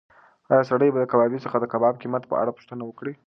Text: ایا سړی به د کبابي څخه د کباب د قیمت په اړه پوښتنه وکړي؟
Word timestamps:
ایا 0.51 0.63
سړی 0.71 0.89
به 0.93 0.99
د 1.01 1.05
کبابي 1.11 1.39
څخه 1.45 1.57
د 1.59 1.65
کباب 1.73 1.93
د 1.95 2.01
قیمت 2.03 2.23
په 2.27 2.35
اړه 2.41 2.51
پوښتنه 2.57 2.83
وکړي؟ 2.85 3.13